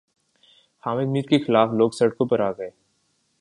حامد 0.83 1.07
میر 1.07 1.25
کے 1.29 1.39
خلاف 1.45 1.69
لوگ 1.73 1.89
سڑکوں 1.99 2.25
پر 2.29 2.39
آگۓ 2.39 2.69